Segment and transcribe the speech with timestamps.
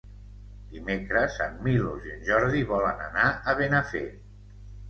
[0.71, 4.07] Dimecres en Milos i en Jordi volen anar a Benafer.